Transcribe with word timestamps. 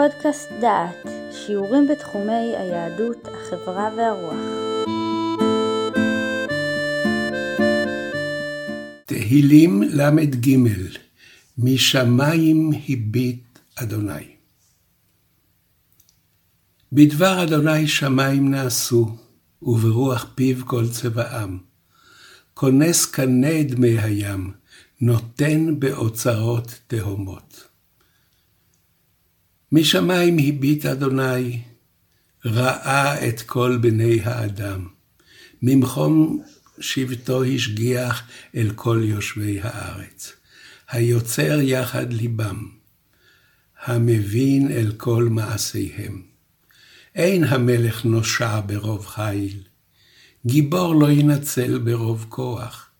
פודקאסט 0.00 0.48
דעת, 0.60 1.06
שיעורים 1.32 1.88
בתחומי 1.88 2.56
היהדות, 2.56 3.28
החברה 3.28 3.90
והרוח. 3.96 4.34
תהילים 9.06 9.82
ל"ג 9.82 10.56
משמיים 11.58 12.70
הביט 12.88 13.58
אדוני. 13.76 14.26
בדבר 16.92 17.42
אדוני 17.42 17.86
שמיים 17.86 18.50
נעשו, 18.50 19.16
וברוח 19.62 20.26
פיו 20.34 20.66
כל 20.66 20.88
צבעם. 20.88 21.58
כונס 22.54 23.06
קנה 23.06 23.62
דמי 23.62 23.98
הים, 23.98 24.52
נותן 25.00 25.80
באוצרות 25.80 26.80
תהומות. 26.86 27.69
משמיים 29.72 30.36
הביט 30.38 30.86
אדוני, 30.86 31.60
ראה 32.44 33.28
את 33.28 33.40
כל 33.42 33.78
בני 33.80 34.20
האדם. 34.24 34.86
ממחום 35.62 36.42
שבטו 36.80 37.44
השגיח 37.44 38.22
אל 38.56 38.70
כל 38.74 39.00
יושבי 39.04 39.60
הארץ. 39.62 40.32
היוצר 40.90 41.60
יחד 41.60 42.12
ליבם, 42.12 42.68
המבין 43.84 44.72
אל 44.72 44.92
כל 44.96 45.28
מעשיהם. 45.30 46.22
אין 47.14 47.44
המלך 47.44 48.04
נושע 48.04 48.60
ברוב 48.66 49.06
חיל, 49.06 49.62
גיבור 50.46 50.94
לא 50.94 51.10
ינצל 51.10 51.78
ברוב 51.78 52.26
כוח. 52.28 52.90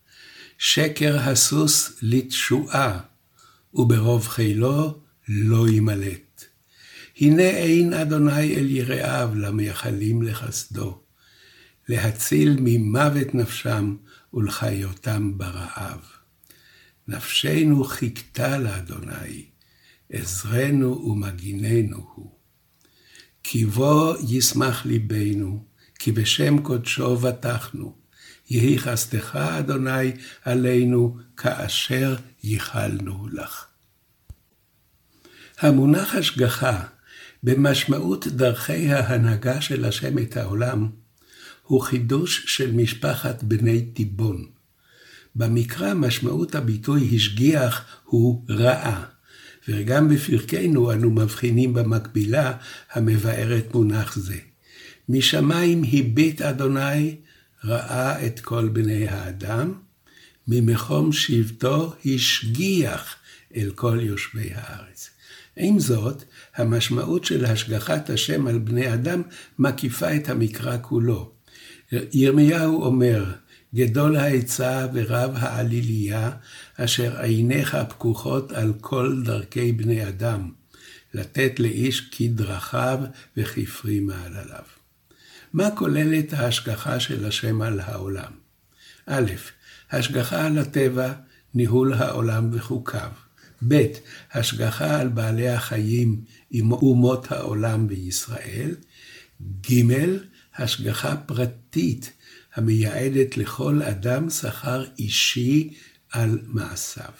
שקר 0.58 1.18
הסוס 1.18 1.98
לתשועה, 2.02 2.98
וברוב 3.74 4.28
חילו 4.28 4.98
לא 5.28 5.68
ימלט. 5.68 6.29
הנה 7.20 7.42
אין 7.42 7.92
אדוני 7.92 8.54
אל 8.56 8.70
יראיו 8.70 9.30
למייחלים 9.34 10.22
לחסדו, 10.22 11.02
להציל 11.88 12.56
ממוות 12.60 13.34
נפשם 13.34 13.96
ולחיותם 14.34 15.38
ברעב. 15.38 16.00
נפשנו 17.08 17.84
חיכתה 17.84 18.58
לאדוני, 18.58 19.44
עזרנו 20.10 21.06
ומגיננו 21.06 22.06
הוא. 22.14 22.30
כי 23.42 23.64
בו 23.64 24.14
ישמח 24.28 24.86
ליבנו, 24.86 25.64
כי 25.98 26.12
בשם 26.12 26.62
קודשו 26.62 27.16
בטחנו. 27.16 27.96
יהי 28.50 28.78
חסדך, 28.78 29.36
אדוני, 29.36 30.12
עלינו, 30.44 31.16
כאשר 31.36 32.16
ייחלנו 32.42 33.28
לך. 33.32 33.66
המונח 35.58 36.14
השגחה 36.14 36.84
במשמעות 37.42 38.26
דרכי 38.26 38.92
ההנהגה 38.92 39.60
של 39.60 39.84
השם 39.84 40.18
את 40.18 40.36
העולם, 40.36 40.88
הוא 41.62 41.80
חידוש 41.80 42.44
של 42.46 42.72
משפחת 42.72 43.42
בני 43.42 43.82
תיבון. 43.82 44.46
במקרא 45.36 45.94
משמעות 45.94 46.54
הביטוי 46.54 47.10
השגיח 47.16 47.84
הוא 48.04 48.44
רעה, 48.48 49.04
וגם 49.68 50.08
בפרקנו 50.08 50.92
אנו 50.92 51.10
מבחינים 51.10 51.74
במקבילה 51.74 52.52
המבארת 52.92 53.74
מונח 53.74 54.16
זה. 54.16 54.38
משמיים 55.08 55.82
הביט 55.92 56.42
אדוני 56.42 57.16
ראה 57.64 58.26
את 58.26 58.40
כל 58.40 58.68
בני 58.68 59.08
האדם, 59.08 59.74
ממחום 60.48 61.12
שבטו 61.12 61.94
השגיח 62.04 63.16
אל 63.56 63.70
כל 63.74 63.98
יושבי 64.02 64.50
הארץ. 64.54 65.10
עם 65.56 65.78
זאת, 65.78 66.24
המשמעות 66.56 67.24
של 67.24 67.44
השגחת 67.44 68.10
השם 68.10 68.46
על 68.46 68.58
בני 68.58 68.94
אדם 68.94 69.22
מקיפה 69.58 70.16
את 70.16 70.28
המקרא 70.28 70.76
כולו. 70.82 71.32
ירמיהו 72.12 72.82
אומר, 72.82 73.24
גדול 73.74 74.16
העצה 74.16 74.86
ורב 74.94 75.30
העליליה, 75.34 76.30
אשר 76.76 77.20
עיניך 77.20 77.76
פקוחות 77.88 78.52
על 78.52 78.72
כל 78.80 79.22
דרכי 79.24 79.72
בני 79.72 80.08
אדם, 80.08 80.50
לתת 81.14 81.60
לאיש 81.60 82.00
כדרכיו 82.00 82.98
וכפרי 83.36 84.00
מעלליו. 84.00 84.64
מה 85.52 85.70
כוללת 85.70 86.32
ההשגחה 86.32 87.00
של 87.00 87.26
השם 87.26 87.62
על 87.62 87.80
העולם? 87.80 88.32
א', 89.06 89.30
השגחה 89.90 90.46
על 90.46 90.58
הטבע, 90.58 91.12
ניהול 91.54 91.92
העולם 91.92 92.48
וחוקיו. 92.52 93.10
ב', 93.68 93.86
השגחה 94.32 95.00
על 95.00 95.08
בעלי 95.08 95.48
החיים 95.48 96.24
עם 96.50 96.72
אומות 96.72 97.32
העולם 97.32 97.88
בישראל. 97.88 98.74
ג', 99.70 99.84
השגחה 100.56 101.16
פרטית 101.16 102.12
המייעדת 102.54 103.36
לכל 103.36 103.82
אדם 103.82 104.30
שכר 104.30 104.84
אישי 104.98 105.74
על 106.12 106.38
מעשיו. 106.46 107.12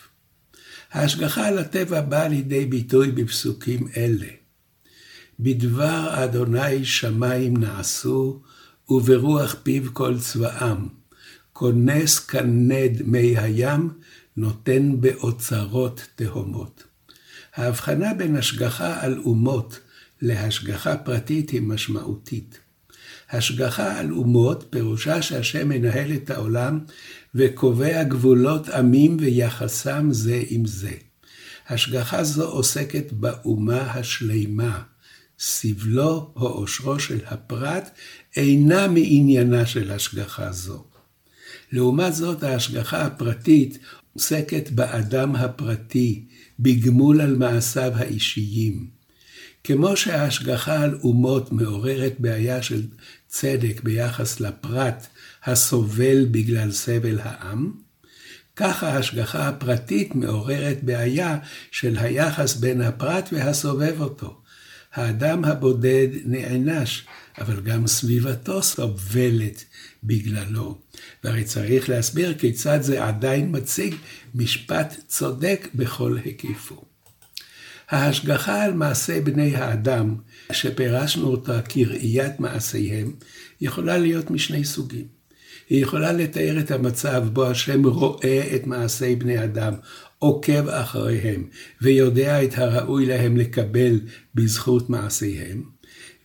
ההשגחה 0.93 1.47
על 1.47 1.59
הטבע 1.59 2.01
באה 2.01 2.29
לידי 2.29 2.67
ביטוי 2.67 3.11
בפסוקים 3.11 3.89
אלה. 3.97 4.29
בדבר 5.41 6.25
אדוני 6.25 6.85
שמיים 6.85 7.57
נעשו, 7.57 8.43
וברוח 8.89 9.57
פיו 9.63 9.95
כל 9.95 10.19
צבאם. 10.19 11.00
כונס 11.61 12.19
כנד 12.19 13.03
מי 13.05 13.39
הים, 13.39 13.91
נותן 14.37 15.01
באוצרות 15.01 16.07
תהומות. 16.15 16.85
ההבחנה 17.55 18.15
בין 18.15 18.37
השגחה 18.37 19.05
על 19.05 19.19
אומות 19.19 19.81
להשגחה 20.23 20.97
פרטית 20.97 21.51
היא 21.51 21.63
משמעותית. 21.63 22.59
השגחה 23.31 23.99
על 23.99 24.13
אומות 24.13 24.67
פירושה 24.71 25.23
שהשם 25.23 25.69
מנהל 25.69 26.13
את 26.13 26.31
העולם 26.31 26.81
וקובע 27.35 28.03
גבולות 28.03 28.69
עמים 28.69 29.17
ויחסם 29.21 30.09
זה 30.13 30.43
עם 30.49 30.67
זה. 30.67 30.95
השגחה 31.69 32.25
זו 32.25 32.49
עוסקת 32.49 33.13
באומה 33.13 33.81
השלימה. 33.81 34.83
סבלו 35.39 36.33
או 36.37 36.49
עושרו 36.49 37.01
של 37.01 37.21
הפרט 37.27 37.91
אינה 38.37 38.89
מעניינה 38.89 39.67
של 39.67 39.91
השגחה 39.91 40.53
זו. 40.53 40.90
לעומת 41.73 42.15
זאת, 42.15 42.43
ההשגחה 42.43 43.03
הפרטית 43.03 43.79
עוסקת 44.13 44.71
באדם 44.71 45.37
הפרטי, 45.37 46.25
בגמול 46.61 47.21
על 47.21 47.37
מעשיו 47.37 47.93
האישיים. 47.95 48.87
כמו 49.65 49.97
שההשגחה 49.97 50.83
על 50.83 50.99
אומות 51.03 51.53
מעוררת 51.53 52.15
בעיה 52.19 52.63
של 52.63 52.83
צדק 53.29 53.81
ביחס 53.83 54.41
לפרט 54.41 55.07
הסובל 55.45 56.27
בגלל 56.31 56.71
סבל 56.71 57.19
העם, 57.23 57.73
כך 58.57 58.83
ההשגחה 58.83 59.49
הפרטית 59.49 60.15
מעוררת 60.15 60.79
בעיה 60.83 61.39
של 61.71 61.97
היחס 61.99 62.57
בין 62.57 62.81
הפרט 62.81 63.29
והסובב 63.33 64.01
אותו. 64.01 64.40
האדם 64.95 65.45
הבודד 65.45 66.09
נענש, 66.25 67.07
אבל 67.39 67.61
גם 67.61 67.87
סביבתו 67.87 68.63
סובלת 68.63 69.65
בגללו. 70.05 70.79
והרי 71.25 71.45
צריך 71.45 71.89
להסביר 71.89 72.35
כיצד 72.35 72.83
זה 72.83 73.05
עדיין 73.05 73.57
מציג 73.57 73.95
משפט 74.35 74.95
צודק 75.07 75.69
בכל 75.75 76.19
היקפו. 76.25 76.85
ההשגחה 77.91 78.65
על 78.65 78.73
מעשה 78.73 79.21
בני 79.21 79.57
האדם, 79.57 80.17
שפירשנו 80.53 81.27
אותה 81.27 81.63
כראיית 81.63 82.41
מעשיהם, 82.41 83.13
יכולה 83.61 83.99
להיות 83.99 84.31
משני 84.31 84.65
סוגים. 84.65 85.21
היא 85.69 85.83
יכולה 85.83 86.13
לתאר 86.13 86.59
את 86.61 86.71
המצב 86.71 87.25
בו 87.33 87.47
השם 87.47 87.87
רואה 87.87 88.57
את 88.57 88.67
מעשי 88.67 89.17
בני 89.17 89.45
אדם, 89.45 89.75
עוקב 90.21 90.69
אחריהם, 90.69 91.45
ויודע 91.83 92.45
את 92.45 92.59
הראוי 92.59 93.07
להם 93.07 93.37
לקבל 93.37 94.01
בזכות 94.35 94.91
מעשיהם. 94.91 95.63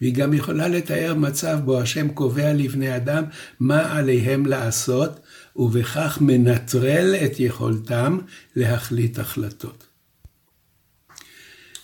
והיא 0.01 0.13
גם 0.13 0.33
יכולה 0.33 0.67
לתאר 0.67 1.13
מצב 1.13 1.59
בו 1.65 1.81
השם 1.81 2.09
קובע 2.09 2.53
לבני 2.53 2.95
אדם 2.95 3.23
מה 3.59 3.97
עליהם 3.97 4.45
לעשות, 4.45 5.19
ובכך 5.55 6.17
מנטרל 6.21 7.15
את 7.25 7.39
יכולתם 7.39 8.19
להחליט 8.55 9.19
החלטות. 9.19 9.87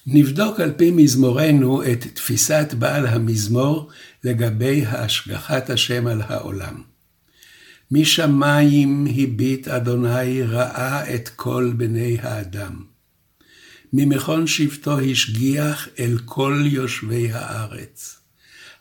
נבדוק 0.08 0.60
על 0.60 0.72
פי 0.78 0.92
מזמורנו 0.92 1.84
את 1.84 2.08
תפיסת 2.14 2.74
בעל 2.80 3.08
המזמור 3.08 3.90
לגבי 4.24 4.86
השגחת 4.86 5.70
השם 5.70 6.08
על 6.08 6.22
העולם. 6.22 6.91
משמיים 7.92 9.08
הביט 9.18 9.68
אדוני 9.68 10.44
ראה 10.44 11.16
את 11.16 11.30
כל 11.30 11.74
בני 11.78 12.18
האדם. 12.22 12.84
ממכון 13.94 14.48
שבטו 14.48 15.00
השגיח 15.00 15.88
אל 16.00 16.18
כל 16.26 16.64
יושבי 16.66 17.32
הארץ. 17.32 18.20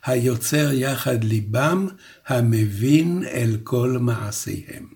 היוצר 0.05 0.71
יחד 0.73 1.23
ליבם, 1.23 1.87
המבין 2.27 3.23
אל 3.31 3.57
כל 3.63 3.97
מעשיהם. 3.99 4.87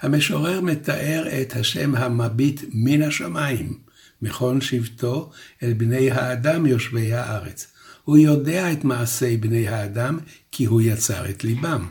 המשורר 0.00 0.60
מתאר 0.60 1.24
את 1.42 1.56
השם 1.56 1.94
המביט 1.94 2.60
מן 2.72 3.02
השמיים, 3.02 3.78
מכון 4.22 4.60
שבטו 4.60 5.30
אל 5.62 5.72
בני 5.72 6.10
האדם 6.10 6.66
יושבי 6.66 7.12
הארץ. 7.12 7.71
הוא 8.04 8.18
יודע 8.18 8.72
את 8.72 8.84
מעשי 8.84 9.36
בני 9.36 9.68
האדם, 9.68 10.18
כי 10.52 10.64
הוא 10.64 10.82
יצר 10.82 11.30
את 11.30 11.44
ליבם. 11.44 11.86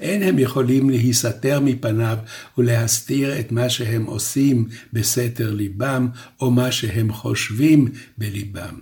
אין 0.00 0.22
הם 0.22 0.38
יכולים 0.38 0.90
להיסתר 0.90 1.60
מפניו 1.60 2.18
ולהסתיר 2.58 3.40
את 3.40 3.52
מה 3.52 3.68
שהם 3.68 4.04
עושים 4.04 4.68
בסתר 4.92 5.54
ליבם, 5.54 6.08
או 6.40 6.50
מה 6.50 6.72
שהם 6.72 7.12
חושבים 7.12 7.88
בליבם. 8.18 8.78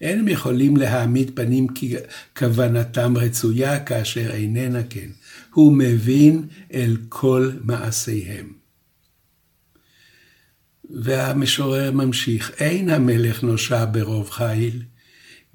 אין 0.00 0.18
הם 0.18 0.28
יכולים 0.28 0.76
להעמיד 0.76 1.30
פנים 1.34 1.68
כי 1.68 1.94
כוונתם 2.36 3.16
רצויה 3.16 3.80
כאשר 3.80 4.30
איננה 4.30 4.82
כן. 4.90 5.08
הוא 5.52 5.72
מבין 5.72 6.46
אל 6.72 6.96
כל 7.08 7.50
מעשיהם. 7.60 8.52
והמשורר 10.90 11.90
ממשיך, 11.92 12.50
אין 12.58 12.90
המלך 12.90 13.42
נושע 13.42 13.84
ברוב 13.92 14.30
חיל, 14.30 14.82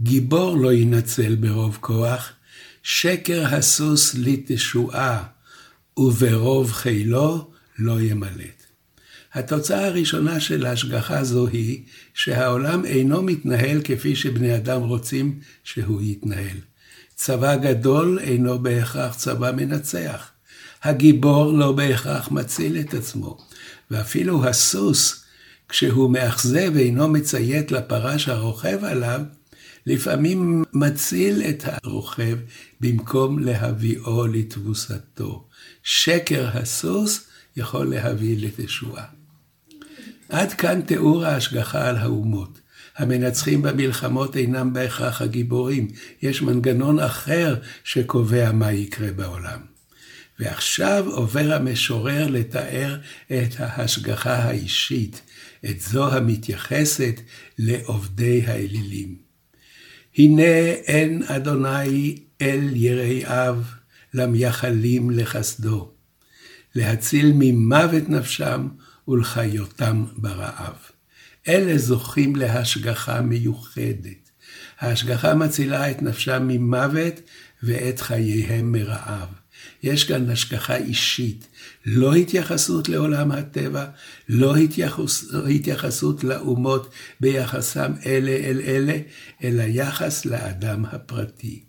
גיבור 0.03 0.57
לא 0.57 0.73
ינצל 0.73 1.35
ברוב 1.35 1.77
כוח, 1.81 2.31
שקר 2.83 3.45
הסוס 3.45 4.15
לתשועה, 4.15 5.23
וברוב 5.97 6.71
חילו 6.71 7.51
לא 7.79 8.01
ימלט. 8.01 8.63
התוצאה 9.33 9.87
הראשונה 9.87 10.39
של 10.39 10.65
ההשגחה 10.65 11.23
זו 11.23 11.47
היא 11.47 11.83
שהעולם 12.13 12.85
אינו 12.85 13.21
מתנהל 13.21 13.81
כפי 13.83 14.15
שבני 14.15 14.55
אדם 14.55 14.81
רוצים 14.81 15.39
שהוא 15.63 16.01
יתנהל. 16.01 16.57
צבא 17.15 17.55
גדול 17.55 18.19
אינו 18.21 18.59
בהכרח 18.59 19.15
צבא 19.15 19.51
מנצח. 19.51 20.31
הגיבור 20.83 21.53
לא 21.53 21.71
בהכרח 21.71 22.31
מציל 22.31 22.79
את 22.79 22.93
עצמו. 22.93 23.37
ואפילו 23.91 24.45
הסוס, 24.45 25.23
כשהוא 25.69 26.11
מאכזב 26.11 26.71
ואינו 26.73 27.07
מציית 27.07 27.71
לפרש 27.71 28.29
הרוכב 28.29 28.83
עליו, 28.83 29.21
לפעמים 29.85 30.63
מציל 30.73 31.41
את 31.49 31.63
הרוכב 31.65 32.37
במקום 32.81 33.39
להביאו 33.39 34.27
לתבוסתו. 34.27 35.47
שקר 35.83 36.49
הסוס 36.53 37.27
יכול 37.57 37.89
להביא 37.89 38.37
לתשועה. 38.39 39.05
עד 40.29 40.53
כאן 40.53 40.81
תיאור 40.81 41.25
ההשגחה 41.25 41.89
על 41.89 41.95
האומות. 41.95 42.59
המנצחים 42.97 43.61
במלחמות 43.61 44.37
אינם 44.37 44.73
בהכרח 44.73 45.21
הגיבורים, 45.21 45.87
יש 46.21 46.41
מנגנון 46.41 46.99
אחר 46.99 47.55
שקובע 47.83 48.51
מה 48.51 48.71
יקרה 48.71 49.11
בעולם. 49.11 49.59
ועכשיו 50.39 51.05
עובר 51.09 51.53
המשורר 51.53 52.27
לתאר 52.27 52.97
את 53.27 53.55
ההשגחה 53.59 54.35
האישית, 54.35 55.21
את 55.65 55.81
זו 55.81 56.13
המתייחסת 56.13 57.19
לעובדי 57.59 58.43
האלילים. 58.45 59.22
הנה 60.17 60.43
אין 60.67 61.23
אדוני 61.23 62.19
אל 62.41 62.69
יראיו 62.73 63.61
למייחלים 64.13 65.09
לחסדו, 65.09 65.91
להציל 66.75 67.31
ממוות 67.35 68.09
נפשם 68.09 68.67
ולחיותם 69.07 70.05
ברעב. 70.17 70.75
אלה 71.47 71.77
זוכים 71.77 72.35
להשגחה 72.35 73.21
מיוחדת. 73.21 74.31
ההשגחה 74.79 75.33
מצילה 75.33 75.91
את 75.91 76.01
נפשם 76.01 76.47
ממוות 76.47 77.19
ואת 77.63 78.01
חייהם 78.01 78.71
מרעב. 78.71 79.42
יש 79.83 80.03
כאן 80.03 80.29
השגחה 80.29 80.75
אישית, 80.75 81.47
לא 81.85 82.15
התייחסות 82.15 82.89
לעולם 82.89 83.31
הטבע, 83.31 83.85
לא 84.29 84.55
התייחס, 84.55 85.31
לא 85.31 85.47
התייחסות 85.47 86.23
לאומות 86.23 86.93
ביחסם 87.19 87.91
אלה 88.05 88.31
אל 88.31 88.61
אלה, 88.65 88.97
אלא 89.43 89.63
יחס 89.63 90.25
לאדם 90.25 90.85
הפרטי. 90.85 91.63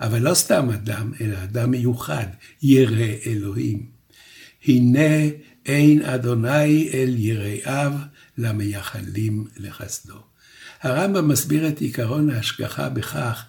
אבל 0.00 0.18
לא 0.22 0.34
סתם 0.34 0.70
אדם, 0.70 1.12
אלא 1.20 1.36
אדם 1.44 1.70
מיוחד, 1.70 2.26
ירא 2.62 3.06
אלוהים. 3.26 3.86
הנה 4.64 5.28
אין 5.66 6.02
אדוני 6.02 6.90
אל 6.94 7.14
יראיו 7.18 7.92
למייחלים 8.38 9.44
לחסדו. 9.56 10.18
הרמב"ם 10.82 11.28
מסביר 11.28 11.68
את 11.68 11.80
עיקרון 11.80 12.30
ההשגחה 12.30 12.88
בכך 12.88 13.44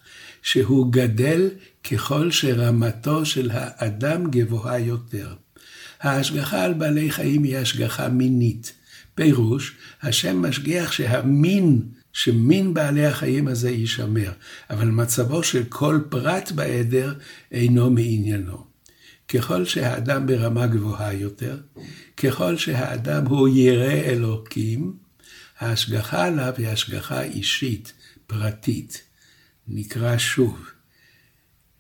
שהוא 0.48 0.92
גדל 0.92 1.50
ככל 1.92 2.32
שרמתו 2.32 3.26
של 3.26 3.50
האדם 3.54 4.32
גבוהה 4.32 4.80
יותר. 4.80 5.34
ההשגחה 6.02 6.64
על 6.64 6.74
בעלי 6.74 7.12
חיים 7.12 7.44
היא 7.44 7.58
השגחה 7.58 8.10
מינית. 8.10 8.74
פירוש, 9.16 9.76
השם 10.02 10.42
משגיח 10.42 10.92
שהמין, 10.92 11.82
שמין 12.14 12.74
בעלי 12.74 13.06
החיים 13.06 13.48
הזה 13.48 13.70
יישמר, 13.70 14.32
אבל 14.70 14.88
מצבו 14.88 15.44
של 15.44 15.64
כל 15.70 16.00
פרט 16.10 16.52
בעדר 16.52 17.14
אינו 17.52 17.90
מעניינו. 17.90 18.66
ככל 19.28 19.66
שהאדם 19.66 20.28
ברמה 20.28 20.68
גבוהה 20.68 21.14
יותר, 21.14 21.58
ככל 22.18 22.58
שהאדם 22.58 23.26
הוא 23.26 23.48
ירא 23.48 23.92
אלוקים, 23.92 24.94
ההשגחה 25.60 26.26
עליו 26.26 26.54
היא 26.58 26.68
השגחה 26.68 27.22
אישית, 27.22 27.94
פרטית. 28.28 29.07
נקרא 29.68 30.18
שוב, 30.18 30.68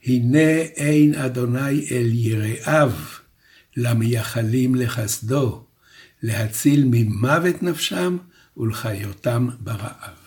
הנה 0.06 0.50
אין 0.60 1.16
אדוני 1.16 1.88
אל 1.92 2.10
יראיו, 2.14 2.92
למייחלים 3.78 4.76
לחסדו, 4.76 5.64
להציל 6.24 6.88
ממוות 6.92 7.64
נפשם 7.64 8.18
ולחיותם 8.58 9.48
ברעב. 9.60 10.18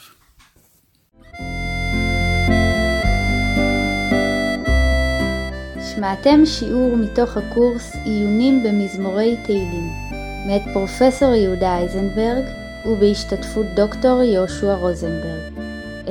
שמעתם 5.95 6.47
שיעור 6.47 6.97
מתוך 6.97 7.37
הקורס 7.37 7.95
עיונים 8.05 8.63
במזמורי 8.63 9.37
תהילים, 9.45 9.91
מאת 10.47 10.63
פרופסור 10.73 11.35
יהודה 11.35 11.79
אייזנברג 11.79 12.45
ובהשתתפות 12.87 13.67
דוקטור 13.77 14.23
יהושע 14.23 14.75
רוזנברג. 14.75 15.60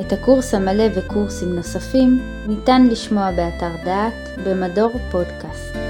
את 0.00 0.12
הקורס 0.12 0.54
המלא 0.54 0.84
וקורסים 0.94 1.54
נוספים 1.54 2.22
ניתן 2.48 2.86
לשמוע 2.90 3.30
באתר 3.30 3.84
דעת 3.84 4.38
במדור 4.44 4.90
פודקאסט. 5.10 5.89